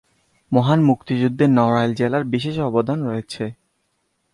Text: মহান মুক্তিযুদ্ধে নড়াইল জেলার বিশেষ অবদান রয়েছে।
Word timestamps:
মহান 0.51 0.79
মুক্তিযুদ্ধে 0.83 1.45
নড়াইল 1.49 1.91
জেলার 1.93 2.23
বিশেষ 2.25 2.55
অবদান 2.59 2.99
রয়েছে। 3.03 3.43